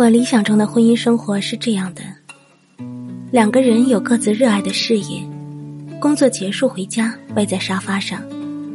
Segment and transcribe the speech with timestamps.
[0.00, 2.02] 我理想中的婚姻生活是这样的：
[3.30, 5.22] 两个人有各自热爱的事业，
[6.00, 8.22] 工作结束回家，偎在沙发上，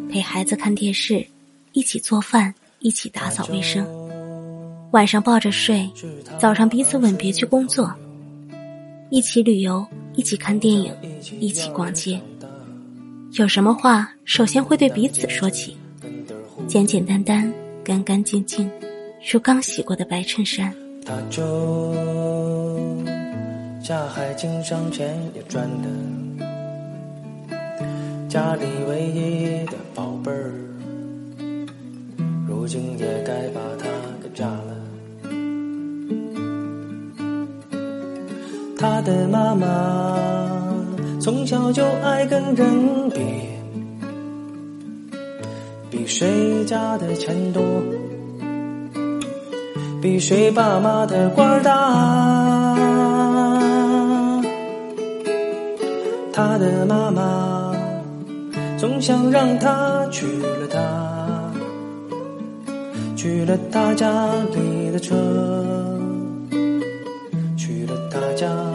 [0.07, 1.25] 陪孩子看电视，
[1.71, 3.83] 一起做饭，一起打扫卫生，
[4.91, 5.89] 晚上抱着睡，
[6.37, 7.91] 早上彼此吻别去工作，
[9.09, 9.83] 一起旅游，
[10.13, 10.93] 一起看电影，
[11.39, 12.21] 一起逛街。
[13.31, 15.75] 有什么话，首先会对彼此说起，
[16.67, 17.51] 简简单单，
[17.83, 18.69] 干干净净，
[19.27, 20.71] 如刚洗过的白衬衫。
[21.05, 21.43] 他就
[23.79, 25.87] 下海经商，钱也赚的，
[28.27, 30.51] 家里唯一的宝贝儿，
[32.47, 33.85] 如今也该把他
[34.23, 34.75] 给炸了。
[38.75, 40.17] 他的妈妈
[41.21, 43.19] 从小就爱跟人比，
[45.91, 47.63] 比谁家的钱多。
[50.05, 52.75] 比谁爸妈的官大？
[56.31, 57.73] 他的妈妈
[58.77, 60.79] 总想让他娶了她，
[63.15, 65.15] 娶了他家里的车，
[67.57, 68.74] 娶了他家。